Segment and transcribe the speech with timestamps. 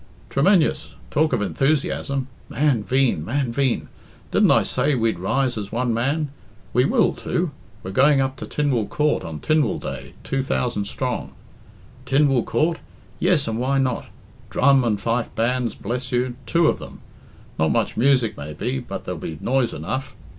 [0.31, 0.95] "Tremenjous!
[1.11, 2.27] Talk of enthusiasm!
[2.49, 3.87] Man veen, man veen!
[4.31, 6.31] Didn't I say we'd rise as one man?
[6.73, 7.51] We will, too.
[7.83, 11.33] We're going up to Tynwald Coort on Tynwald day, two thousand strong.
[12.07, 12.77] Tynwald Coort?
[13.19, 14.07] Yes, and why not?
[14.49, 17.01] Drum and fife bands, bless you two of them.
[17.59, 20.15] Not much music, maybe, but there'll be noise enough.